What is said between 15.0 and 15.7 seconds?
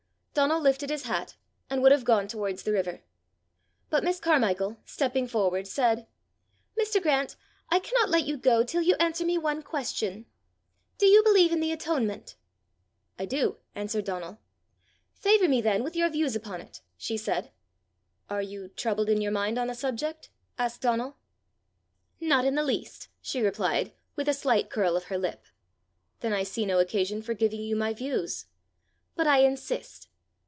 "Favour me